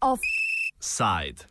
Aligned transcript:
Offside. 0.00 1.46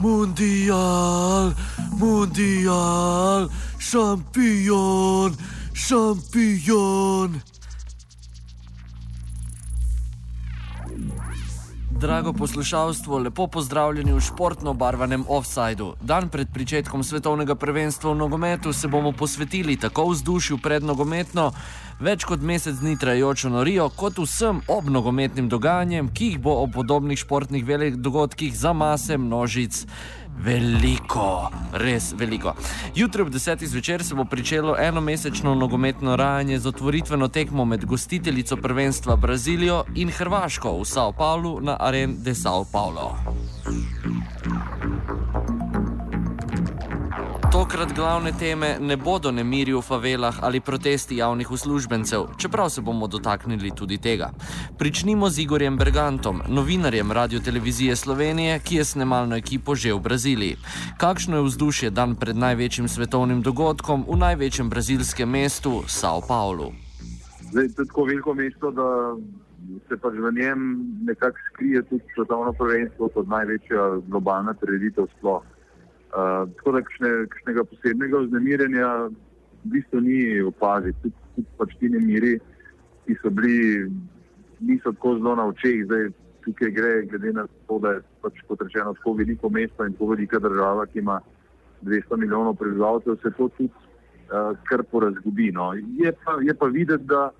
Mundial, 0.00 1.54
mundial, 1.98 3.48
šampion, 3.78 5.36
šampion. 5.72 7.40
Drago 12.00 12.32
poslušalstvo, 12.32 13.18
lepo 13.18 13.46
pozdravljeni 13.46 14.12
v 14.12 14.20
športno 14.20 14.74
barvanem 14.74 15.24
offsajdu. 15.28 15.94
Dan 16.00 16.28
pred 16.28 16.46
začetkom 16.58 17.02
svetovnega 17.02 17.54
prvenstva 17.54 18.12
v 18.12 18.16
nogometu 18.16 18.72
se 18.72 18.88
bomo 18.88 19.12
posvetili 19.12 19.76
tako 19.76 20.04
vzdušju 20.12 20.58
pred 20.62 20.84
nogometno, 20.84 21.50
več 22.00 22.24
kot 22.24 22.38
mesec 22.40 22.78
dni 22.78 22.94
trajajočo 22.98 23.50
norijo, 23.50 23.88
kot 23.90 24.18
vsem 24.18 24.60
obnogometnim 24.68 25.48
dogajanjem, 25.48 26.12
ki 26.14 26.26
jih 26.26 26.38
bo 26.38 26.54
ob 26.62 26.70
podobnih 26.78 27.18
športnih 27.18 27.66
velikih 27.66 27.98
dogodkih 27.98 28.54
za 28.54 28.72
mase 28.72 29.18
množic. 29.18 29.82
Veliko, 30.38 31.50
res 31.72 32.12
veliko. 32.16 32.54
Jutri 32.94 33.22
ob 33.22 33.28
10. 33.28 33.64
zvečer 33.66 34.04
se 34.04 34.14
bo 34.14 34.24
pričelo 34.24 34.76
enomesečno 34.78 35.54
nogometno 35.54 36.16
rajanje 36.16 36.58
z 36.58 36.66
otvoritveno 36.66 37.28
tekmo 37.28 37.64
med 37.64 37.84
gostiteljico 37.84 38.56
prvenstva 38.56 39.16
Brazilijo 39.16 39.84
in 39.94 40.10
Hrvaško 40.10 40.78
v 40.80 40.84
Sao 40.84 41.12
Paulo 41.12 41.60
na 41.60 41.76
Aren 41.80 42.22
de 42.22 42.34
Sao 42.34 42.64
Paulo. 42.72 43.16
Tokrat 47.58 47.92
glavne 47.96 48.30
teme 48.38 48.76
ne 48.80 48.96
bodo 48.96 49.30
nemiri 49.34 49.72
v 49.74 49.80
favelah 49.82 50.36
ali 50.46 50.60
protesti 50.60 51.16
javnih 51.16 51.50
uslužbencev, 51.50 52.26
čeprav 52.38 52.68
se 52.70 52.80
bomo 52.80 53.06
dotaknili 53.06 53.70
tudi 53.74 53.98
tega. 53.98 54.30
Pričnimo 54.78 55.30
z 55.30 55.38
Igorjem 55.38 55.76
Bergantom, 55.76 56.38
novinarjem 56.48 57.12
Radio 57.12 57.40
Televizije 57.40 57.96
Slovenije, 57.96 58.60
ki 58.62 58.76
je 58.76 58.84
snemalno 58.84 59.36
ekipo 59.36 59.74
že 59.74 59.92
v 59.92 59.98
Braziliji. 60.00 60.56
Kakšno 60.98 61.36
je 61.36 61.42
vzdušje 61.42 61.90
dan 61.90 62.14
pred 62.14 62.36
največjim 62.36 62.88
svetovnim 62.88 63.42
dogodkom 63.42 64.06
v 64.06 64.16
največjem 64.16 64.70
brazilskem 64.70 65.30
mestu 65.30 65.82
Sao 65.86 66.22
Paulo? 66.28 66.70
Zdaj, 67.50 67.74
to 67.74 67.82
je 67.82 67.88
tako 67.90 68.04
veliko 68.04 68.34
mesto, 68.34 68.70
da 68.70 69.18
se 69.88 69.96
pač 69.96 70.14
v 70.14 70.30
njem 70.40 70.60
nekako 71.10 71.38
skrije 71.50 71.82
tudi 71.82 72.04
svetovno 72.14 72.52
prvenstvo 72.52 73.08
kot 73.08 73.26
največja 73.26 73.98
globalna 74.06 74.54
prireditev 74.54 75.10
sploh. 75.18 75.42
Uh, 76.08 76.48
tako 76.56 76.72
da 76.72 76.80
kakšnega 76.82 77.64
posebnega 77.68 78.18
vznemirjenja 78.24 78.92
v 79.64 79.72
bistvu 79.74 80.00
ni 80.00 80.20
opaziti. 80.40 80.96
Tudi, 81.02 81.14
tudi 81.34 81.48
pač 81.58 81.74
ti 81.80 81.90
nemiri, 81.92 82.38
ki 83.04 83.16
so 83.22 83.30
bili, 83.30 83.90
niso 84.60 84.92
tako 84.96 85.18
zelo 85.18 85.34
na 85.36 85.44
očeh, 85.52 85.84
zdaj 85.84 86.08
tukaj 86.44 86.70
gre, 86.72 86.92
glede 87.10 87.32
na 87.32 87.44
to, 87.66 87.78
da 87.78 87.98
je 87.98 88.00
pač 88.22 88.40
kot 88.48 88.62
rečeno 88.64 88.94
tako 88.96 89.12
veliko 89.20 89.50
mesto 89.52 89.84
in 89.84 89.92
tako 89.92 90.14
velika 90.14 90.40
država, 90.40 90.86
ki 90.86 90.98
ima 91.04 91.20
200 91.82 92.16
milijonov 92.16 92.56
prebivalcev, 92.56 93.18
se 93.22 93.30
to 93.36 93.48
tudi 93.58 93.68
uh, 93.68 94.56
kar 94.70 94.82
porazgubi. 94.90 95.52
No. 95.52 95.74
Je, 95.74 96.12
pa, 96.24 96.38
je 96.42 96.54
pa 96.54 96.66
videti, 96.66 97.04
da, 97.04 97.30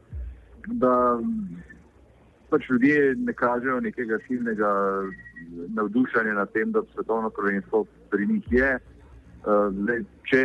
da 0.67 0.93
pač 2.51 2.69
ljudje 2.71 3.15
ne 3.17 3.33
kažejo 3.33 3.81
nekega 3.81 4.19
silnega 4.27 4.71
navdušenja 5.77 6.35
nad 6.35 6.53
tem, 6.53 6.73
da 6.73 6.83
svetovno 6.95 7.31
prvenstvo 7.31 7.85
pri 8.11 8.27
njih 8.27 8.53
je. 8.53 8.79
Uh, 9.47 9.71
zdaj, 9.73 10.03
če 10.29 10.45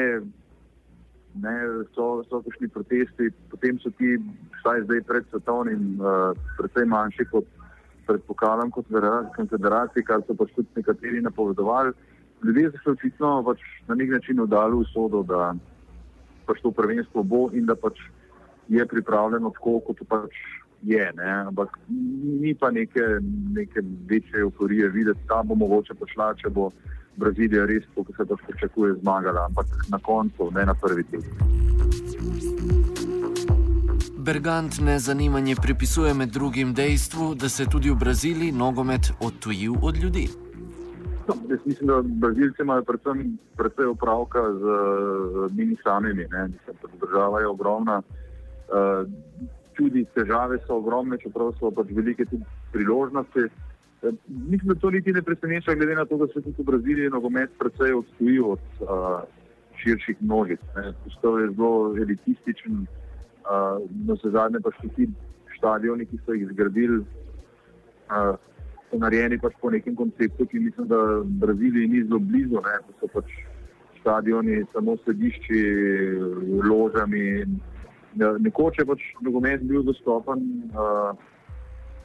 ne, 1.43 1.55
so, 1.95 2.23
kakšni 2.29 2.69
protesti, 2.69 3.31
potem 3.51 3.79
so 3.81 3.89
ti, 3.97 4.17
vsaj 4.59 4.83
zdaj 4.85 5.01
pred 5.09 5.27
svetovnim, 5.31 5.97
uh, 5.99 6.31
precej 6.59 6.85
manjši 6.85 7.25
kot 7.31 7.47
pred 8.07 8.23
pokalom 8.27 8.71
konfederacije, 8.71 10.03
kar 10.03 10.23
so 10.27 10.35
pač 10.35 10.51
tudi 10.55 10.67
nekateri 10.75 11.21
napovedovali. 11.23 11.93
Ljudje 12.43 12.71
so 12.71 12.79
se 12.83 12.91
očitno 12.97 13.37
pač 13.47 13.61
na 13.87 13.95
nek 13.95 14.11
način 14.11 14.39
oddali 14.43 14.81
v 14.81 14.89
sodo, 14.91 15.23
da 15.23 15.53
pač 16.45 16.59
to 16.61 16.71
prvenstvo 16.71 17.23
bo 17.23 17.47
in 17.55 17.65
da 17.65 17.75
pač 17.75 18.01
je 18.67 18.85
pripravljeno 18.85 19.49
tako, 19.55 19.79
kot 19.87 20.03
pač 20.07 20.35
je, 20.83 21.11
ne? 21.15 21.31
ampak 21.47 21.79
ni 22.41 22.53
pa 22.55 22.71
neke, 22.71 23.01
neke 23.53 23.81
večje 24.09 24.39
euforije 24.39 24.89
videti, 24.89 25.19
da 25.27 25.43
bo 25.43 25.55
mogoče 25.55 25.93
pošla, 25.93 26.33
če 26.35 26.49
bo 26.49 26.69
Brazilija 27.15 27.65
res, 27.65 27.83
kot 27.95 28.07
se 28.17 28.25
to 28.25 28.37
pričakuje, 28.47 28.93
zmagala, 29.01 29.45
ampak 29.45 29.67
na 29.89 29.99
koncu, 29.99 30.51
ne 30.51 30.65
na 30.65 30.73
prvi 30.73 31.03
tekmi. 31.03 31.33
Bergant 34.17 34.79
ne 34.79 34.99
zanimanje 34.99 35.55
pripisuje 35.55 36.13
med 36.13 36.29
drugim 36.29 36.73
dejstvu, 36.73 37.35
da 37.35 37.49
se 37.49 37.65
tudi 37.65 37.91
v 37.91 37.99
Braziliji 37.99 38.51
nogomet 38.51 39.11
odtujil 39.19 39.73
od 39.81 39.97
ljudi. 39.97 40.29
No, 41.27 41.35
jaz 41.49 41.59
mislim, 41.65 41.87
da 41.87 42.01
Brazilci 42.01 42.61
imajo 42.61 42.83
predvsem 42.83 43.37
precej 43.57 43.85
opravka 43.85 44.39
z 44.53 44.63
njimi 45.57 45.75
samimi. 45.83 46.27
Država 47.01 47.39
je 47.39 47.47
ogromna. 47.47 48.01
Uh, 48.01 49.07
tudi 49.77 50.05
težave 50.15 50.59
so 50.67 50.77
ogromne, 50.79 51.17
čeprav 51.21 51.53
so 51.59 51.71
pač 51.71 51.91
velike 51.91 52.25
tudi 52.29 52.45
priložnosti. 52.71 53.45
E, 54.03 54.11
mislim, 54.27 54.73
da 54.73 54.75
to 54.79 54.91
niti 54.91 55.13
ne 55.13 55.21
preseneča, 55.21 55.75
glede 55.75 55.95
na 55.95 56.05
to, 56.05 56.17
da 56.17 56.27
se 56.27 56.41
tudi 56.41 56.55
v 56.57 56.65
Braziliji 56.65 57.09
nogomet 57.09 57.51
precej 57.59 57.93
odstoji 57.93 58.39
od 58.39 58.63
uh, 58.81 59.21
širših 59.83 60.21
množic. 60.21 60.59
Postal 61.03 61.39
je 61.39 61.51
zelo 61.51 61.95
elitističen, 61.97 62.85
uh, 62.85 63.83
na 64.07 64.17
vse 64.17 64.31
zadnje 64.35 64.63
pa 64.63 64.71
še 64.79 64.89
ti 64.95 65.09
stadioni, 65.57 66.05
ki 66.05 66.19
so 66.25 66.35
jih 66.37 66.49
zgradili, 66.51 67.01
uh, 68.11 68.35
so 68.91 69.01
narejeni 69.01 69.39
pač 69.41 69.55
po 69.61 69.71
nekem 69.71 69.95
konceptu, 69.95 70.47
ki 70.47 70.65
mislim, 70.69 70.87
da 70.87 71.03
Braziliji 71.45 71.91
ni 71.95 72.03
zelo 72.07 72.19
blizu. 72.19 72.63
Ne? 72.65 72.79
To 72.87 72.97
so 73.03 73.13
pač 73.19 73.31
stadioni 74.01 74.65
samo 74.73 74.97
sedišči, 75.05 75.61
ložami. 76.67 77.27
Ja, 77.39 77.72
nekoč 78.15 78.79
je 78.79 78.85
pač 78.85 79.03
nogomet 79.21 79.63
bil 79.67 79.83
dostopen 79.83 80.41
uh, 80.73 81.13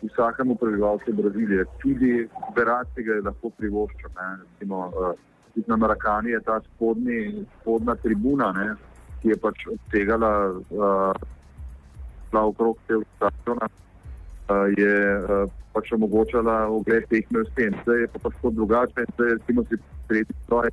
vsakemu 0.02 0.56
prebivalcu 0.56 1.12
Brazilije, 1.12 1.64
tudi 1.82 2.28
berati 2.56 3.02
ga 3.02 3.18
je 3.18 3.22
lahko 3.22 3.50
privoščil. 3.50 4.10
Uh, 4.14 5.14
tudi 5.54 5.66
na 5.70 5.76
Marakani 5.76 6.30
je 6.30 6.40
ta 6.40 6.60
spodni, 6.60 7.44
spodna 7.60 7.94
tribuna, 7.94 8.52
ne, 8.52 8.74
ki 9.22 9.34
je 9.34 9.36
pač 9.42 9.66
odtegala 9.74 10.32
uh, 10.70 11.12
okrog 12.32 12.78
tega 12.86 13.04
stadiona, 13.16 13.68
uh, 13.68 14.66
je 14.78 14.96
uh, 15.18 15.48
pač 15.72 15.92
omogočala 15.92 16.66
ogled 16.72 17.08
teh 17.10 17.26
mest. 17.34 17.54
Zdaj 17.54 18.04
je 18.04 18.10
pa 18.12 18.22
pač 18.26 18.36
to 18.42 18.50
drugače, 18.50 19.08
zdaj 19.14 19.34
recimo 19.38 19.64
si 19.68 19.80
tretji 20.08 20.36
stroj. 20.44 20.70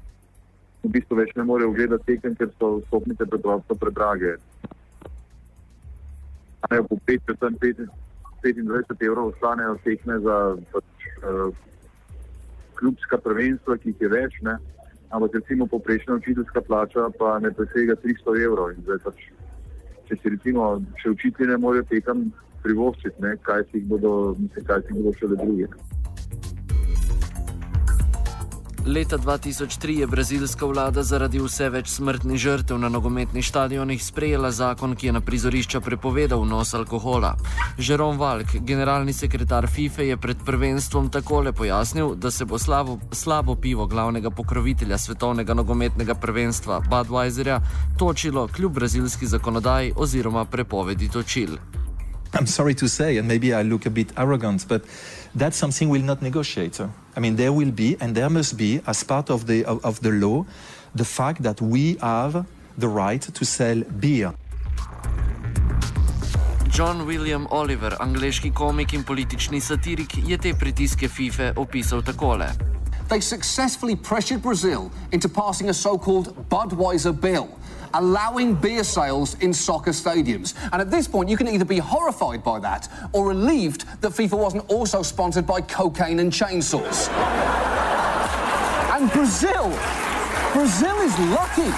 V 0.86 0.92
bistvu 0.94 1.18
več 1.18 1.32
ne 1.34 1.44
morejo 1.50 1.74
gledati 1.74 2.14
tekem, 2.14 2.36
ker 2.38 2.52
so 2.60 2.78
stopnice 2.86 3.26
preprosto 3.26 3.74
predrage 3.74 4.36
ne, 6.72 6.84
po 6.90 6.96
25 7.08 9.06
evrov 9.06 9.28
ostanejo 9.34 9.78
tekme 9.84 10.20
za 10.20 10.38
pač, 10.74 11.08
uh, 11.24 11.50
klubska 12.76 13.18
prvenstva, 13.18 13.78
ki 13.78 13.90
jih 13.94 14.02
je 14.06 14.10
več, 14.10 14.40
ne. 14.46 14.58
ampak 15.10 15.38
recimo 15.38 15.68
poprečna 15.68 16.16
učiteljska 16.20 16.62
plača 16.62 17.10
pa 17.20 17.40
ne 17.40 17.52
presega 17.52 17.96
300 18.04 18.42
evrov. 18.44 18.74
Zdaj, 18.84 19.00
pač, 19.06 19.28
če 20.10 20.18
si 20.22 20.34
recimo 20.34 20.82
še 21.02 21.14
učitelji 21.16 21.52
ne 21.54 21.58
morejo 21.62 21.88
tekam 21.90 22.26
privoščiti, 22.66 23.36
kaj 23.46 23.64
si 23.70 23.80
jih 23.80 23.88
bodo, 23.88 24.36
mislim, 24.40 24.66
kaj 24.66 24.82
si 24.82 24.94
jih 24.94 25.02
bodo 25.02 25.14
še 25.20 25.30
le 25.32 25.38
drugi. 25.44 25.70
Leta 28.86 29.18
2003 29.18 30.00
je 30.00 30.08
brazilska 30.08 30.66
vlada 30.66 31.04
zaradi 31.04 31.40
vse 31.42 31.72
več 31.74 31.88
smrtnih 31.90 32.38
žrtev 32.38 32.78
na 32.78 32.90
nogometnih 32.94 33.46
stadionih 33.46 34.04
sprejela 34.04 34.52
zakon, 34.52 34.94
ki 34.96 35.08
je 35.08 35.14
na 35.16 35.22
prizorišča 35.26 35.80
prepovedal 35.82 36.44
vnos 36.44 36.74
alkohola. 36.78 37.32
Žerom 37.80 38.20
Valk, 38.22 38.54
generalni 38.62 39.14
sekretar 39.14 39.66
FIFA, 39.68 40.02
je 40.02 40.18
pred 40.18 40.44
prvenstvom 40.46 41.10
takole 41.10 41.54
pojasnil, 41.54 42.14
da 42.16 42.32
se 42.32 42.46
bo 42.46 42.60
slabo, 42.62 43.00
slabo 43.12 43.56
pivo 43.56 43.88
glavnega 43.88 44.30
pokrovitelja 44.30 44.98
svetovnega 44.98 45.54
nogometnega 45.54 46.16
prvenstva 46.16 46.82
Budweiserja 46.90 47.62
točilo 47.98 48.48
kljub 48.48 48.74
brazilski 48.74 49.26
zakonodaji 49.26 49.94
oziroma 49.98 50.46
prepovedi 50.46 51.10
točil. 51.10 51.58
I'm 52.38 52.48
sorry 52.48 52.76
to 52.76 52.90
say, 52.90 53.18
and 53.18 53.28
maybe 53.28 53.54
I 53.54 53.62
look 53.62 53.86
a 53.86 53.90
bit 53.90 54.12
arrogant, 54.18 54.68
but 54.68 54.84
that's 55.34 55.56
something 55.56 55.88
we'll 55.88 56.02
not 56.02 56.22
negotiate. 56.22 56.82
I 57.16 57.20
mean, 57.20 57.38
there 57.38 57.54
will 57.54 57.72
be, 57.72 57.96
and 58.02 58.14
there 58.14 58.30
must 58.30 58.58
be, 58.58 58.82
as 58.86 59.04
part 59.04 59.30
of 59.30 59.48
the, 59.48 59.64
of, 59.64 59.84
of 59.86 60.02
the 60.02 60.12
law, 60.12 60.46
the 60.94 61.06
fact 61.06 61.44
that 61.44 61.62
we 61.62 61.96
have 62.02 62.46
the 62.78 62.90
right 62.90 63.22
to 63.22 63.46
sell 63.46 63.82
beer. 64.00 64.34
John 66.68 67.06
William 67.06 67.48
Oliver, 67.52 67.96
angliški 68.00 68.52
komik 68.52 68.94
in 68.94 69.04
politični 69.04 69.62
satirik, 69.62 70.18
je 70.28 70.38
te 70.38 70.54
pritiske 70.54 71.08
FIFA 71.08 71.54
opisal 71.56 72.04
takole. 72.04 72.52
they 73.08 73.20
successfully 73.20 73.96
pressured 73.96 74.42
Brazil 74.42 74.92
into 75.12 75.30
passing 75.30 75.70
a 75.70 75.74
so 75.74 75.98
called 75.98 76.50
Budweiser 76.50 77.20
bill. 77.20 77.58
Allowing 77.94 78.56
beer 78.56 78.84
sales 78.84 79.36
in 79.36 79.54
soccer 79.54 79.92
stadiums. 79.92 80.54
And 80.72 80.82
at 80.82 80.92
this 80.92 81.08
point, 81.08 81.30
you 81.30 81.38
can 81.38 81.48
either 81.48 81.66
be 81.66 81.78
horrified 81.78 82.44
by 82.44 82.60
that 82.60 82.88
or 83.14 83.28
relieved 83.28 83.86
that 84.02 84.12
FIFA 84.12 84.38
wasn't 84.38 84.70
also 84.70 85.02
sponsored 85.02 85.46
by 85.46 85.62
cocaine 85.62 86.20
and 86.20 86.32
chainsaws. 86.32 87.10
and 88.96 89.12
Brazil, 89.12 89.70
Brazil 90.54 90.98
is 91.02 91.20
lucky. 91.30 91.72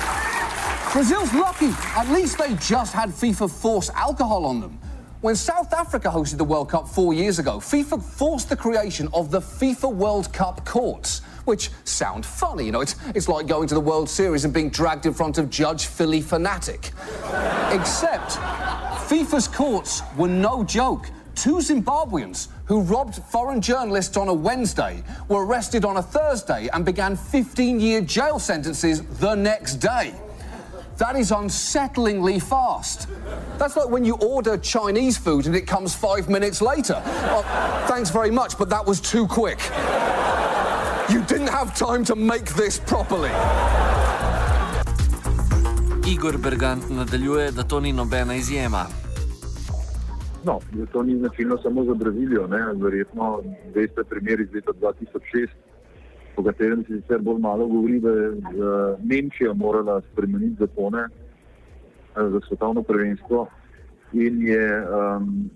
Brazil's 0.94 1.34
lucky. 1.34 1.72
At 1.96 2.10
least 2.10 2.38
they 2.38 2.56
just 2.56 2.94
had 2.94 3.10
FIFA 3.10 3.52
force 3.52 3.90
alcohol 3.92 4.46
on 4.46 4.62
them. 4.62 4.80
When 5.28 5.36
South 5.36 5.74
Africa 5.74 6.08
hosted 6.08 6.38
the 6.38 6.46
World 6.46 6.70
Cup 6.70 6.88
four 6.88 7.14
years 7.14 7.38
ago, 7.38 7.58
FIFA 7.58 8.02
forced 8.02 8.48
the 8.48 8.56
creation 8.56 9.10
of 9.14 9.30
the 9.30 9.42
FIFA 9.42 9.94
World 9.94 10.32
Cup 10.32 10.66
courts, 10.66 11.20
which 11.44 11.70
sound 11.84 12.26
funny. 12.26 12.68
You 12.68 12.72
know, 12.72 12.80
it's, 12.80 12.96
it's 13.14 13.28
like 13.28 13.46
going 13.46 13.68
to 13.68 13.76
the 13.76 13.82
World 13.82 14.10
Series 14.10 14.46
and 14.46 14.54
being 14.54 14.70
dragged 14.70 15.06
in 15.06 15.14
front 15.14 15.38
of 15.38 15.50
Judge 15.50 15.88
Philly 15.88 16.22
Fanatic. 16.22 16.92
Except 17.74 18.38
FIFA's 19.10 19.50
courts 19.50 20.02
were 20.16 20.30
no 20.30 20.64
joke. 20.64 21.10
Two 21.36 21.58
Zimbabweans 21.58 22.48
who 22.64 22.80
robbed 22.80 23.22
foreign 23.24 23.60
journalists 23.60 24.16
on 24.16 24.30
a 24.30 24.34
Wednesday 24.34 25.04
were 25.28 25.46
arrested 25.46 25.84
on 25.84 25.98
a 25.98 26.02
Thursday 26.02 26.70
and 26.72 26.86
began 26.86 27.18
15 27.18 27.82
year 27.82 28.00
jail 28.00 28.40
sentences 28.40 29.02
the 29.20 29.36
next 29.36 29.74
day. 29.82 30.14
That 30.98 31.16
is 31.16 31.32
unsettlingly 31.32 32.42
fast. 32.42 33.08
That's 33.60 33.76
like 33.76 33.90
when 33.90 34.04
you 34.04 34.16
order 34.16 34.58
Chinese 34.58 35.18
food 35.18 35.46
and 35.46 35.56
it 35.56 35.68
comes 35.68 35.96
five 35.96 36.28
minutes 36.28 36.60
later. 36.62 37.02
Oh, 37.06 37.44
thanks 37.88 38.10
very 38.10 38.32
much, 38.32 38.58
but 38.58 38.70
that 38.70 38.86
was 38.86 39.00
too 39.00 39.28
quick. 39.28 39.60
You 41.10 41.24
didn't 41.24 41.50
have 41.50 41.76
time 41.76 42.04
to 42.06 42.16
make 42.16 42.46
this 42.56 42.80
properly. 42.80 43.30
Igor 46.08 46.38
Bergant 46.38 46.90
nadaljuje, 46.90 47.52
da 47.52 47.64
to 47.64 47.80
ni 47.80 47.94
nobena 47.94 48.36
izjema. 48.36 48.86
No, 50.44 50.60
to 50.92 51.04
ni 51.04 51.18
značilno 51.18 51.58
samo 51.64 51.84
za 51.84 51.94
Brazilijo. 51.94 52.48
Ne? 52.48 52.74
Verjetno 52.84 53.44
veste 53.76 54.04
primer 54.04 54.40
iz 54.40 54.54
leta 54.54 54.72
2006, 54.72 55.48
po 56.38 56.44
katerem 56.44 56.84
se 56.86 57.02
sicer 57.02 57.22
bolj 57.26 57.40
malo 57.42 57.68
govori, 57.68 58.00
da 58.00 58.10
je 58.10 58.32
Nemčija 59.04 59.54
morala 59.54 60.02
spremeniti 60.12 60.56
zakone 60.60 61.08
eh, 61.08 62.30
za 62.30 62.40
svetovno 62.48 62.84
prvenstvo 62.84 63.48
in 64.14 64.42
je 64.48 64.68
um, 64.82 65.50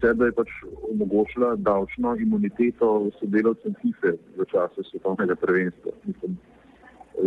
da 0.00 0.24
je 0.24 0.32
pač 0.32 0.50
omogočila 0.90 1.54
davčno 1.56 2.16
imuniteto 2.16 3.10
sodelavcem 3.20 3.74
FIFA 3.80 4.12
v 4.36 4.46
času 4.50 4.84
svetovnega 4.90 5.34
prvenstva. 5.34 5.92
Mislim, 6.04 6.36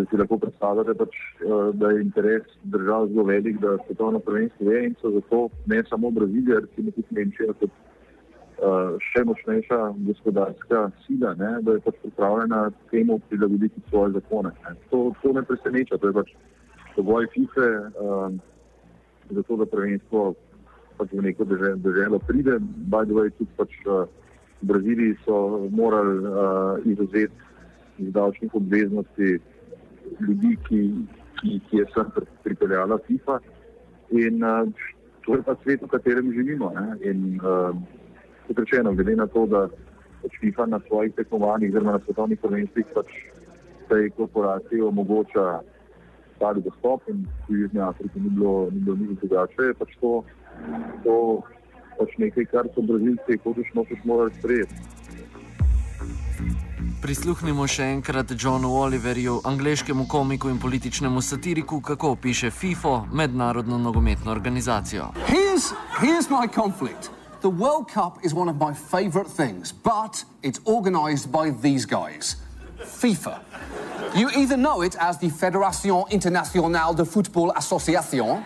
si 0.10 0.18
lahko 0.18 0.38
predstavljate, 0.38 0.94
pač, 0.94 1.16
eh, 1.42 1.74
da 1.74 1.90
je 1.90 2.02
interes 2.02 2.46
držav 2.64 3.08
zelo 3.08 3.24
velik, 3.24 3.60
da 3.60 3.78
svetovno 3.88 4.20
prvenstvo 4.20 4.72
je 4.72 4.86
in 4.86 4.96
so 5.02 5.12
zato 5.12 5.50
ne 5.66 5.84
samo 5.90 6.12
Brazilija, 6.12 6.60
recimo 6.60 6.92
tudi 6.92 7.08
Nemčija, 7.20 7.54
kot 7.60 7.70
še 8.58 9.24
močnejša 9.26 9.80
gospodarska 10.08 10.90
sila, 11.06 11.34
ne, 11.38 11.52
da 11.62 11.76
je 11.76 11.84
pač 11.86 11.96
pripravljena 12.02 12.72
temu 12.92 13.20
prilagoditi 13.30 13.82
svoje 13.90 14.12
zakone. 14.18 14.52
Ne. 14.66 14.76
To, 14.90 15.14
to 15.22 15.34
ne 15.34 15.44
preseneča, 15.44 15.98
to 15.98 16.10
je 16.10 16.14
pač 16.14 16.32
pogoj 16.96 17.28
FIFA, 17.34 17.68
uh, 18.02 18.32
zato 19.30 19.58
da 19.62 19.66
prvenstvo 19.66 20.34
pač 20.98 21.14
v 21.14 21.28
neko 21.30 21.46
državo 21.46 22.20
pride. 22.26 22.58
Bajdovej 22.90 23.36
tudi 23.38 23.54
pač 23.58 23.78
uh, 23.86 24.10
v 24.62 24.72
Braziliji 24.74 25.20
so 25.26 25.68
morali 25.70 26.18
uh, 26.26 26.82
izuzeti 26.86 27.34
iz 28.02 28.10
davčnih 28.14 28.56
obveznosti 28.58 29.38
ljudi, 30.22 30.58
ki, 30.66 30.82
ki, 31.42 31.62
ki 31.70 31.78
je 31.78 31.86
sem 31.94 32.10
pripeljala 32.44 32.98
FIFA. 33.06 33.38
In 34.18 34.42
uh, 34.42 34.66
to 35.22 35.38
je 35.38 35.46
pa 35.46 35.54
svet, 35.62 35.86
v 35.86 35.94
katerem 35.94 36.34
živimo. 36.34 36.74
Ne? 36.74 36.98
In 37.06 37.38
uh, 37.38 37.78
kot 38.48 38.60
rečeno, 38.60 38.94
glede 38.96 39.16
na 39.16 39.28
to, 39.28 39.46
da 39.46 39.68
pač 40.22 40.38
FIFA 40.42 40.66
na 40.66 40.80
svojih 40.88 41.14
tekmovanjih, 41.16 41.70
oziroma 41.72 41.98
na 41.98 42.04
svetovnih 42.06 42.40
prvenstvih, 42.42 42.86
pač 42.96 43.12
tej 43.88 44.10
korporaciji 44.18 44.82
omogoča 44.82 45.62
tak 46.40 46.60
dostop 46.62 47.02
in 47.10 47.26
v 47.50 47.66
Južni 47.66 47.82
Afriki 47.82 48.20
ni 48.20 48.30
bilo, 48.30 48.70
ni 48.72 48.80
bilo 48.80 48.96
nič 48.96 49.20
drugače, 49.22 49.72
je 49.72 49.74
pač 49.74 49.92
to, 50.02 50.12
to 51.04 51.16
pač 51.98 52.14
nekaj, 52.18 52.46
kar 52.52 52.70
so 52.76 52.86
brazilci, 52.86 53.40
kot 53.42 53.58
už 53.58 53.74
nočeš, 53.74 54.06
morali 54.06 54.32
sprejeti. 54.38 54.76
Prisluhnimo 57.02 57.66
še 57.70 57.90
enkrat 57.94 58.34
Johnu 58.34 58.74
Oliverju, 58.74 59.42
angliškemu 59.46 60.08
komiku 60.10 60.50
in 60.50 60.58
političnemu 60.60 61.22
satiriku, 61.22 61.82
kako 61.82 62.16
piše 62.22 62.52
FIFO, 62.52 63.06
mednarodno 63.14 63.78
nogometno 63.78 64.32
organizacijo. 64.32 65.14
Here's, 65.30 65.74
here's 66.02 66.30
my 66.30 66.50
conflict. 66.50 67.17
The 67.42 67.50
World 67.50 67.88
Cup 67.88 68.26
is 68.26 68.34
one 68.34 68.50
of 68.50 68.58
my 68.58 68.74
favourite 68.74 69.28
things, 69.28 69.72
but 69.72 70.24
it's 70.42 70.60
organised 70.66 71.32
by 71.32 71.52
these 71.52 71.86
guys 71.86 72.38
FIFA. 72.80 73.40
You 74.16 74.32
either 74.36 74.58
know 74.58 74.82
it 74.82 74.96
as 75.00 75.20
the 75.20 75.28
Fédération 75.28 76.10
Internationale 76.10 76.96
de 76.96 77.06
Football 77.06 77.52
Association 77.52 78.44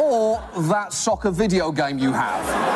or 0.00 0.42
that 0.68 0.92
soccer 0.92 1.30
video 1.30 1.70
game 1.72 1.98
you 1.98 2.12
have. 2.12 2.73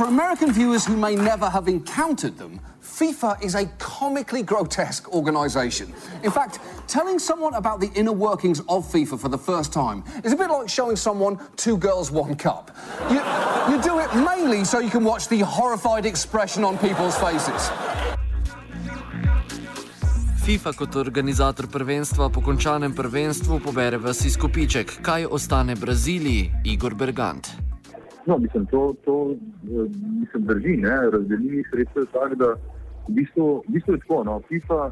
For 0.00 0.06
American 0.06 0.50
viewers 0.50 0.86
who 0.86 0.96
may 0.96 1.14
never 1.14 1.50
have 1.50 1.68
encountered 1.68 2.38
them, 2.38 2.58
FIFA 2.82 3.44
is 3.44 3.54
a 3.54 3.66
comically 3.76 4.42
grotesque 4.42 5.12
organisation. 5.12 5.92
In 6.24 6.30
fact, 6.30 6.58
telling 6.88 7.18
someone 7.18 7.52
about 7.52 7.80
the 7.80 7.90
inner 7.94 8.10
workings 8.10 8.60
of 8.60 8.90
FIFA 8.90 9.20
for 9.20 9.28
the 9.28 9.36
first 9.36 9.74
time 9.74 10.02
is 10.24 10.32
a 10.32 10.36
bit 10.36 10.48
like 10.48 10.70
showing 10.70 10.96
someone 10.96 11.38
two 11.56 11.76
girls, 11.76 12.10
one 12.10 12.34
cup. 12.34 12.70
You, 13.10 13.20
you 13.68 13.82
do 13.82 13.98
it 13.98 14.08
mainly 14.24 14.64
so 14.64 14.78
you 14.78 14.88
can 14.88 15.04
watch 15.04 15.28
the 15.28 15.40
horrified 15.40 16.06
expression 16.06 16.64
on 16.64 16.78
people's 16.78 17.18
faces. 17.18 17.68
FIFA 20.48 20.76
kot 20.76 20.96
organizator 20.96 21.66
prvenstva 21.68 22.32
po 22.32 22.40
končanem 22.40 22.96
prvenstvu 22.96 23.60
pobere 23.60 24.00
vas 24.00 24.24
izkupiček. 24.24 25.02
Kaj 25.04 25.28
ostane 25.28 25.76
Braziliji, 25.76 26.52
Igor 26.64 26.94
Bergant? 26.94 27.69
No, 28.30 28.38
mislim, 28.38 28.66
to, 28.66 28.94
to 29.04 29.34
mislim, 30.20 30.44
drži. 30.44 30.82
Razdelili 31.12 31.64
sredstva 31.70 32.04
tako, 32.12 32.34
da 32.34 32.46
v 33.08 33.12
bistvu, 33.16 33.62
v 33.68 33.72
bistvu 33.72 33.94
je 33.94 33.98
tako. 33.98 34.24
No, 34.24 34.40
FIFA, 34.48 34.90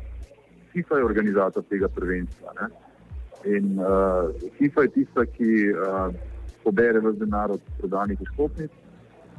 FIFA 0.72 0.96
je 0.96 1.04
organizator 1.04 1.62
tega 1.70 1.88
prvenstva. 1.88 2.52
Ne? 2.60 2.68
In 3.56 3.78
uh, 3.78 3.86
FIFA 4.58 4.82
je 4.82 4.88
tista, 4.88 5.26
ki 5.26 5.70
uh, 5.70 6.14
pobere 6.64 6.98
vse 7.00 7.18
denar 7.18 7.50
od 7.50 7.60
prodanih 7.78 8.18
vstopnic 8.26 8.70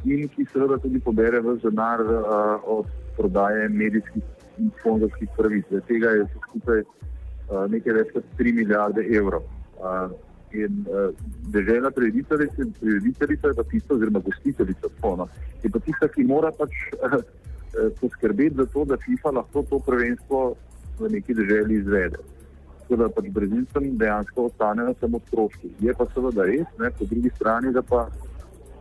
in 0.06 0.30
ki 0.32 0.46
seveda 0.54 0.78
tudi 0.78 1.00
pobere 1.00 1.44
vse 1.44 1.68
denar 1.68 2.00
uh, 2.02 2.24
od 2.64 2.88
prodaje 3.18 3.68
medijskih 3.70 4.24
in 4.58 4.72
sponzorskih 4.80 5.30
pravic. 5.38 5.66
Zdaj, 5.68 5.84
tega 5.92 6.16
je 6.16 6.26
skupaj 6.48 6.82
uh, 6.86 7.68
nekaj 7.68 8.00
več 8.00 8.16
kot 8.16 8.32
3 8.40 8.56
milijarde 8.62 9.08
evrov. 9.20 9.44
Uh, 9.76 10.08
in 10.54 10.86
uh, 10.88 11.16
državna 11.48 11.92
prirediteljica, 11.92 12.66
prirediteljica 12.80 13.48
je 13.48 13.54
pa 13.54 13.64
tista, 13.64 13.94
oziroma 13.94 14.20
gostiteljica, 14.20 14.88
no, 15.04 15.28
je 15.64 15.70
pa 15.70 15.80
tista, 15.80 16.08
ki 16.08 16.24
mora 16.24 16.52
pač 16.52 16.72
uh, 16.94 17.20
poskrbeti 18.02 18.56
za 18.56 18.66
to, 18.66 18.86
da 18.86 18.98
FIFA 18.98 19.30
lahko 19.30 19.64
to 19.70 19.80
prvenstvo 19.80 20.56
v 21.00 21.10
neki 21.10 21.34
državi 21.34 21.76
izvede. 21.76 22.18
Tako 22.82 22.96
da 22.96 23.10
pač 23.10 23.30
Brazilcem 23.30 23.92
dejansko 23.98 24.46
ostanejo 24.50 24.96
samo 25.00 25.20
stroški. 25.28 25.70
Je 25.80 25.94
pa 25.94 26.08
seveda 26.14 26.46
res, 26.46 26.68
ne, 26.80 26.90
po 26.90 27.06
drugi 27.06 27.30
strani, 27.36 27.74
da 27.74 27.82
pa 27.82 28.08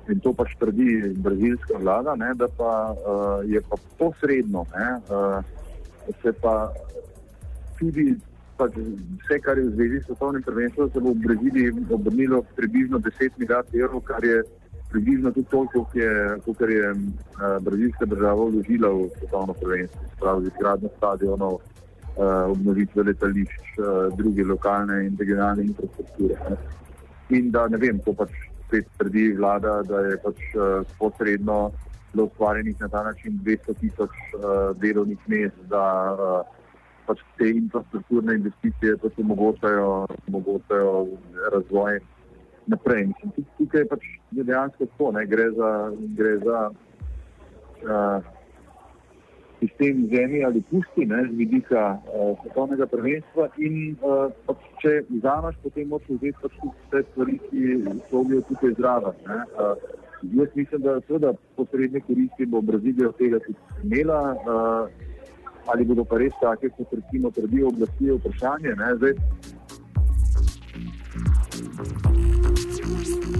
in 0.08 0.20
to 0.24 0.32
pač 0.32 0.54
trdi 0.56 1.12
brazilska 1.20 1.78
vlada, 1.78 2.14
ne, 2.16 2.32
da 2.34 2.48
pa 2.56 2.72
uh, 2.92 3.44
je 3.44 3.60
pa 3.68 3.76
posredno. 3.98 4.64
Ne, 4.72 4.88
uh, 5.12 5.44
se 6.22 6.32
pa 6.32 6.72
tudi 7.78 8.16
pač 8.58 8.74
vse, 8.76 9.38
kar 9.44 9.58
je 9.58 9.68
v 9.68 9.74
zvezi 9.76 10.00
s 10.00 10.06
svetovnim 10.06 10.42
prvenstvom, 10.42 10.90
se 10.90 11.00
bo 11.00 11.14
v 11.14 11.22
Braziliji 11.26 11.74
obrnilo 11.90 12.42
približno 12.56 12.98
10 12.98 13.38
milijard 13.38 13.74
evrov, 13.74 14.02
kar 14.10 14.24
je 14.24 14.42
približno 14.90 15.30
tudi 15.32 15.46
toliko, 15.50 15.84
kot 16.44 16.60
je, 16.60 16.76
je 16.76 16.90
uh, 16.92 17.62
brazilska 17.62 18.06
država 18.06 18.48
vložila 18.50 18.88
v 18.88 19.08
svetovno 19.18 19.54
prvenstvo, 19.62 20.00
pravi 20.20 20.46
izgradnjo 20.46 20.90
stadionov, 20.96 21.54
uh, 21.54 22.50
obnovitve 22.50 23.02
letališč, 23.02 23.64
uh, 23.78 24.16
druge 24.18 24.44
lokalne 24.44 25.04
in 25.06 25.16
regionalne 25.20 25.68
infrastrukture. 25.68 26.38
Ne. 26.50 26.56
In 27.38 27.50
da 27.50 27.68
ne 27.68 27.76
vem, 27.76 28.00
to 28.00 28.16
pač 28.16 28.32
spet 28.66 28.88
trdi 28.98 29.32
vlada, 29.36 29.82
da 29.84 30.00
je 30.08 30.16
pač 30.24 30.40
uh, 30.56 30.80
posredno 30.98 31.70
bilo 32.12 32.24
ustvarjenih 32.24 32.80
na 32.80 32.88
ta 32.88 33.02
način 33.04 33.36
200 33.44 33.74
tisoč 33.80 34.14
delovnih 34.80 35.18
mest, 35.28 35.58
da 35.68 35.82
pač 37.08 37.24
te 37.40 37.50
infrastrukturne 37.50 38.38
investicije 38.38 38.96
pač 39.02 39.18
omogočajo, 39.24 39.90
omogočajo 40.28 40.94
razvoj 41.56 42.00
naprej. 42.68 43.06
Mislim, 43.12 43.46
tukaj 43.58 43.86
pač 43.92 44.08
je 44.36 44.44
dejansko 44.44 44.86
tako, 44.92 45.12
ne 45.18 45.26
gre 45.26 45.50
za. 45.56 45.70
Gre 46.18 46.34
za 46.44 46.64
uh, 46.70 48.34
sistem 49.60 50.08
zemlji 50.12 50.44
ali 50.44 50.62
pusti 50.70 51.06
ne, 51.06 51.24
z 51.30 51.36
vidika 51.36 51.98
uh, 51.98 52.38
svetovnega 52.42 52.86
prvenstva 52.86 53.48
in 53.56 53.96
uh, 54.02 54.30
pač, 54.46 54.68
če 54.82 54.92
vzameš, 55.08 55.58
potem 55.62 55.88
moraš 55.90 56.12
vzeti 56.14 56.36
pač 56.42 56.58
vse 56.62 57.02
stvari, 57.10 57.38
ki 57.48 57.62
sodijo 58.10 58.44
tukaj 58.50 58.76
zraven. 58.78 59.18
Jaz 60.34 60.54
mislim, 60.54 60.82
da 60.82 61.00
seveda 61.06 61.32
posredne 61.56 62.00
koristi 62.06 62.46
bo 62.46 62.60
Brazilija 62.60 63.08
od 63.08 63.18
tega 63.18 63.38
tudi 63.46 63.58
imela, 63.84 64.22
uh, 64.34 65.07
ali 65.72 65.84
bodo 65.84 66.04
pa 66.04 66.18
res 66.18 66.34
take, 66.40 66.70
kot 66.76 66.92
recimo 66.92 67.30
trdijo 67.30 67.68
oblasti, 67.68 68.10
vprašanje. 68.10 68.74
Ne, 68.80 68.92
zdaj, 68.96 69.14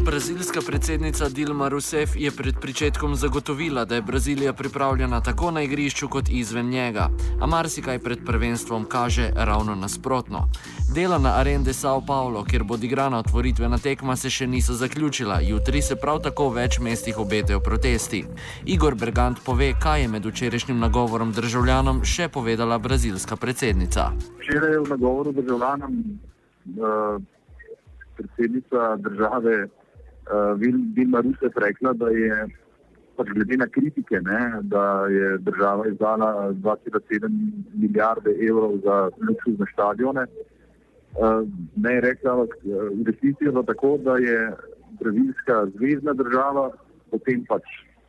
Brazilska 0.09 0.61
predsednica 0.67 1.29
Dilma 1.29 1.69
Rousseff 1.69 2.17
je 2.17 2.31
pred 2.31 2.55
pričetkom 2.61 3.15
zagotovila, 3.15 3.85
da 3.85 3.95
je 3.95 4.03
Brazilija 4.03 4.53
pripravljena 4.53 5.21
tako 5.21 5.50
na 5.50 5.62
igrišču 5.62 6.09
kot 6.09 6.29
izven 6.29 6.69
njega, 6.69 7.11
a 7.41 7.47
marsikaj 7.47 7.99
pred 7.99 8.19
prvenstvom 8.27 8.85
kaže 8.85 9.31
ravno 9.37 9.75
nasprotno. 9.75 10.49
Dela 10.95 11.19
na 11.19 11.35
Arende 11.37 11.73
Sao 11.73 12.00
Paulo, 12.07 12.45
kjer 12.45 12.65
bo 12.65 12.75
odigrana 12.75 13.19
otvoritvena 13.19 13.79
tekma, 13.79 14.17
se 14.17 14.31
še 14.31 14.47
niso 14.47 14.73
zaključila, 14.73 15.41
jutri 15.41 15.83
se 15.83 15.97
prav 15.97 16.23
tako 16.23 16.49
v 16.49 16.55
več 16.55 16.79
mestih 16.81 17.19
obetajo 17.19 17.61
protesti. 17.61 18.25
Igor 18.65 18.95
Bergant 18.95 19.45
pove, 19.45 19.75
kaj 19.83 20.03
je 20.03 20.09
med 20.09 20.27
včerajšnjim 20.27 20.79
nagovorom 20.79 21.33
državljanom 21.33 22.00
še 22.05 22.29
povedala 22.29 22.79
brazilska 22.79 23.37
predsednica. 23.37 24.12
Včeraj 24.41 24.73
je 24.73 24.81
v 24.81 24.88
nagovoru 24.88 25.33
državljanom 25.33 26.00
uh, 26.00 27.21
predsednica 28.17 28.97
države 28.97 29.69
Vilma 30.95 31.21
Rusev 31.21 31.57
rekla, 31.57 31.93
da 31.93 32.09
je 32.13 32.47
pač 33.19 33.31
glede 33.35 33.57
na 33.59 33.67
kritike, 33.67 34.21
ne, 34.23 34.41
da 34.63 35.07
je 35.11 35.39
država 35.39 35.89
izdala 35.89 36.29
2,7 36.63 37.29
milijarde 37.75 38.35
evrov 38.49 38.79
za 38.85 38.99
luksuzne 39.29 39.67
stadione. 39.73 40.27
Uh, 41.19 41.43
ne 41.77 41.95
je 41.95 42.01
rekla, 42.01 42.33
ampak 42.33 42.55
v 42.65 43.07
resnici 43.07 43.45
je 43.45 43.63
tako, 43.67 43.97
da 44.05 44.19
je 44.23 44.53
brazilska 45.01 45.67
zvezdna 45.77 46.13
država, 46.13 46.71
potem 47.11 47.43
pač 47.49 47.65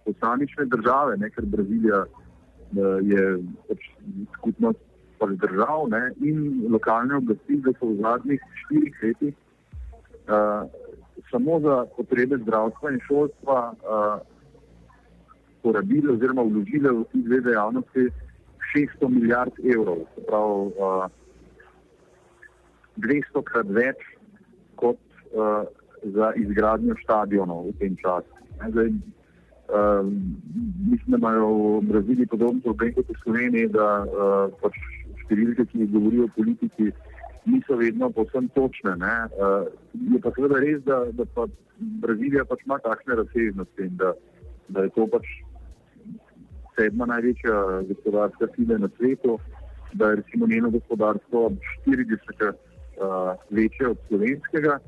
posamične 0.06 0.66
države, 0.66 1.18
ne, 1.18 1.30
ker 1.30 1.46
Brazilija 1.46 2.04
uh, 2.06 3.00
je 3.02 3.24
pač 3.70 3.90
skupnost 4.38 4.84
pač 5.20 5.34
držav 5.42 5.88
ne, 5.92 6.04
in 6.22 6.68
lokalne 6.72 7.18
oblasti, 7.18 7.58
da 7.66 7.74
so 7.80 7.90
v 7.90 7.98
zadnjih 8.04 8.46
štirih 8.62 9.02
letih 9.04 9.34
uh, 10.30 10.70
samo 11.31 11.59
za 11.59 11.86
potrebe 11.98 12.38
zdravstva 12.38 12.91
in 12.91 13.00
šolstva 13.07 13.59
uh, 13.74 14.19
porabili 15.62 16.12
oziroma 16.13 16.41
vložili 16.41 16.89
v 16.89 17.03
te 17.12 17.17
dve 17.27 17.41
dejavnosti 17.41 18.09
600 18.75 19.09
milijard 19.09 19.53
evrov, 19.75 19.98
se 20.15 20.25
pravi 20.27 20.71
uh, 20.77 21.05
200 22.98 23.43
krat 23.43 23.67
več 23.67 24.03
kot 24.75 25.00
uh, 25.33 25.63
za 26.03 26.33
izgradnjo 26.36 26.95
stadionov 27.03 27.69
v 27.69 27.74
tem 27.79 27.95
času. 28.01 28.31
Zdaj, 28.59 28.89
uh, 28.89 30.05
mislim, 30.91 31.12
da 31.12 31.17
imajo 31.17 31.50
v 31.79 31.81
Braziliji 31.91 32.27
podobno 32.27 32.62
problem 32.62 32.93
kot 32.93 33.09
v 33.09 33.19
Sloveniji, 33.24 33.71
da 33.75 33.88
uh, 34.03 34.57
pač 34.62 34.77
številke, 35.25 35.65
ki 35.71 35.83
jih 35.83 35.91
govorijo 35.93 36.29
politiki, 36.36 36.91
niso 37.46 37.75
vedno 37.75 38.10
povsem 38.10 38.50
točne. 38.55 38.96
Uh, 38.96 39.67
je 39.93 40.19
pa 40.24 40.31
seveda 40.36 40.60
res, 40.60 40.81
da, 40.84 41.05
da 41.12 41.25
pa 41.36 41.48
Brazilija 41.79 42.46
pač 42.46 42.65
ima 42.65 42.79
takšne 42.84 43.15
razsežnosti 43.22 43.86
in 43.88 43.96
da, 43.98 44.13
da 44.67 44.84
je 44.84 44.93
to 44.96 45.08
pač 45.08 45.27
sedma 46.79 47.05
največja 47.05 47.81
gospodarska 47.88 48.48
sila 48.55 48.77
na 48.77 48.89
svetu, 48.98 49.39
da 49.93 50.10
je 50.10 50.15
recimo 50.15 50.48
njeno 50.48 50.69
gospodarstvo 50.69 51.51
40 51.88 52.48
uh, 52.48 53.36
večje 53.50 53.88
od 53.88 53.98
slovenskega. 54.08 54.79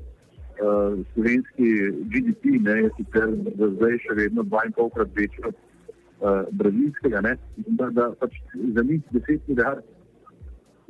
Uh, 0.62 1.00
slovenski 1.14 1.68
GDP 2.12 2.44
ne, 2.62 2.76
je 2.84 2.90
sicer 2.98 3.30
zdaj 3.78 3.98
še 4.06 4.16
vedno 4.16 4.44
2,5 4.44 4.94
krat 4.94 5.16
večji 5.16 5.44
od 5.48 5.56
uh, 5.56 6.44
brazilskega. 6.52 7.22
Ne, 7.22 7.36
da, 7.80 7.90
da 7.90 8.12
pač 8.20 8.38
za 8.76 8.84
njih 8.84 9.02
10 9.12 9.40
milijard, 9.48 9.84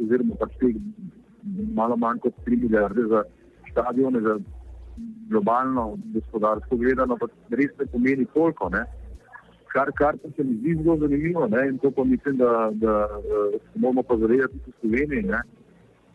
oziroma 0.01 0.35
pač 0.41 0.57
teh 0.59 0.75
malo 1.73 1.97
manj 1.97 2.19
kot 2.19 2.33
3 2.45 2.61
milijarde 2.61 3.01
za 3.09 3.23
stadione, 3.71 4.21
za 4.21 4.39
globalno 5.29 5.97
gospodarsko 6.13 6.77
gledano, 6.77 7.17
pa 7.17 7.27
res 7.49 7.71
ne 7.79 7.85
pomeni 7.85 8.25
toliko. 8.33 8.69
Ne? 8.69 8.83
Kar, 9.73 9.91
kar 9.95 10.17
pa 10.23 10.29
se 10.35 10.43
mi 10.43 10.57
zdi 10.59 10.75
zelo 10.83 10.97
zanimivo 10.97 11.47
ne? 11.47 11.67
in 11.69 11.77
to 11.79 11.91
pa 11.91 12.03
mislim, 12.03 12.37
da, 12.37 12.69
da 12.73 12.93
uh, 13.17 13.55
moramo 13.75 14.03
pa 14.03 14.17
zavedati 14.17 14.59
tudi 14.59 14.71
v 14.71 14.79
Sloveniji. 14.81 15.23
Ne? 15.23 15.41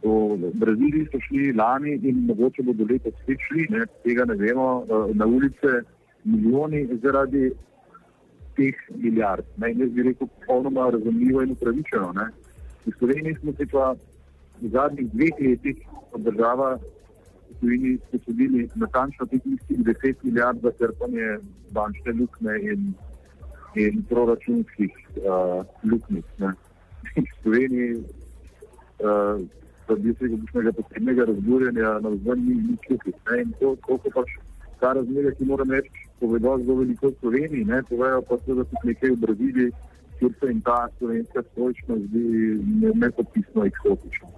V 0.06 0.50
Braziliji 0.54 1.08
so 1.12 1.20
šli 1.28 1.52
lani 1.52 1.94
in 2.02 2.26
mogoče 2.26 2.62
bodo 2.62 2.84
letos 2.90 3.14
spet 3.22 3.46
šli, 3.48 3.66
ne? 3.70 3.86
tega 4.04 4.24
ne 4.24 4.36
vemo, 4.42 4.68
uh, 4.82 5.14
na 5.16 5.26
ulice 5.26 5.80
milijoni 6.24 6.88
zaradi 7.02 7.50
teh 8.56 8.76
milijard. 8.90 9.44
Ne? 9.56 9.72
Jaz 9.72 9.90
bi 9.96 10.02
rekel, 10.10 10.28
popolnoma 10.40 10.90
razumljivo 10.90 11.42
in 11.42 11.56
upravičeno. 11.56 12.12
Ne? 12.20 12.28
V 12.86 12.92
Sloveniji 12.98 13.40
smo 13.40 13.52
se 13.52 13.66
pa 13.72 13.94
v 14.60 14.70
zadnjih 14.72 15.10
dveh 15.12 15.40
letih 15.40 15.82
država 16.16 16.76
v 16.76 17.58
Sloveniji 17.58 17.98
posodili 18.12 18.68
natančno 18.74 19.26
teh 19.26 19.40
istih 19.44 19.78
10 19.78 20.14
milijard 20.22 20.58
za 20.62 20.72
črpanje 20.78 21.38
bančne 21.70 22.12
lukne 22.12 22.54
in, 22.72 22.94
in 23.74 24.02
proračunskih 24.08 24.92
uh, 25.16 25.64
luknic. 25.84 26.24
V 27.16 27.24
Sloveniji 27.42 27.96
uh, 27.96 29.40
da 29.88 29.94
bi 29.94 30.14
se 30.14 30.24
nekega 30.24 30.72
posebnega 30.72 31.24
razburjenja 31.24 31.98
na 32.00 32.08
vzven 32.08 32.44
ni 32.46 32.54
nič 32.54 32.90
luknic. 32.90 33.16
In 33.42 33.52
to, 33.60 33.76
koliko 33.80 34.10
pač 34.14 34.30
ta 34.80 34.92
razmerja, 34.92 35.30
ki 35.38 35.44
moram 35.44 35.70
reči, 35.70 36.08
povedo 36.20 36.58
zelo 36.58 36.78
veliko 36.80 37.08
v 37.08 37.18
Sloveniji, 37.20 37.64
ne, 37.64 37.82
povejo 37.82 38.22
pa 38.28 38.38
se, 38.38 38.54
da 38.54 38.64
tudi 38.64 38.90
nekaj 38.90 39.10
v 39.10 39.20
Braziliji, 39.26 39.70
kjer 40.18 40.32
se 40.40 40.46
jim 40.46 40.60
ta 40.60 40.88
slovenska 40.98 41.42
stoličnost 41.52 42.02
zdi 42.02 42.24
nepopisno 42.94 43.64
eksotična. 43.64 44.28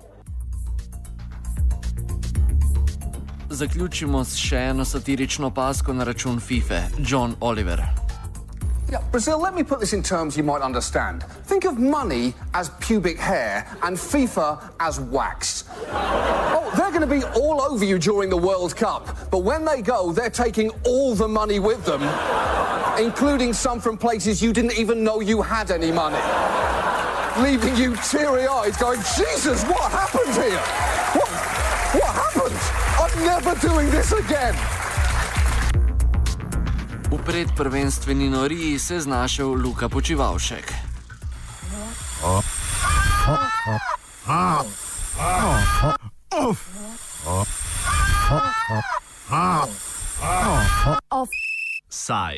Zaključimo 3.51 4.25
s 4.25 4.37
še 4.37 4.59
eno 4.71 4.85
satirično 4.85 5.51
pasko 5.51 5.93
na 5.93 6.05
račun 6.05 6.41
FIFA, 6.41 6.81
John 6.99 7.35
Oliver. 7.41 7.83
Yeah, 8.91 9.01
Brazil, 9.13 9.39
let 9.39 9.55
me 9.55 9.63
put 9.63 9.81
this 9.81 9.93
in 9.93 10.03
terms 10.03 10.37
you 10.37 10.45
might 10.45 10.63
understand. 10.63 11.25
Think 11.47 11.65
of 11.65 11.79
money 11.79 12.35
as 12.55 12.71
pubic 12.81 13.19
hair 13.19 13.65
and 13.83 13.97
FIFA 13.97 14.59
as 14.81 15.01
wax. 15.01 15.65
Oh, 15.93 16.71
they're 16.77 16.91
going 16.91 17.01
to 17.01 17.07
be 17.07 17.25
all 17.41 17.61
over 17.61 17.85
you 17.85 17.99
during 17.99 18.31
the 18.31 18.37
World 18.37 18.77
Cup, 18.77 19.31
but 19.31 19.45
when 19.45 19.65
they 19.65 19.83
go, 19.83 20.13
they're 20.13 20.31
taking 20.31 20.71
all 20.85 21.15
the 21.15 21.29
money 21.29 21.59
with 21.59 21.85
them, 21.85 22.03
including 22.99 23.53
some 23.55 23.81
from 23.81 23.97
places 23.97 24.43
you 24.43 24.53
didn't 24.53 24.79
even 24.79 25.03
know 25.05 25.21
you 25.21 25.43
had 25.43 25.71
any 25.71 25.93
money. 25.93 26.21
Leaving 27.41 27.77
you 27.77 27.97
teary 27.97 28.47
eyed, 28.47 28.77
going, 28.79 29.01
Jesus, 29.17 29.65
what 29.65 29.91
happened 29.93 30.35
here? 30.35 30.61
What, 31.17 31.29
what 31.93 32.15
happened? 32.15 32.28
Never 33.27 33.55
doing 33.61 33.91
this 33.91 34.13
again. 34.13 34.55
V 37.11 37.19
predprvenstveni 37.25 38.31
noriji 38.31 38.79
se 38.79 38.95
je 38.95 39.01
znašel 39.01 39.49
Luka 39.49 39.89
Počivalšek. 39.89 40.75
Offside. 51.11 52.37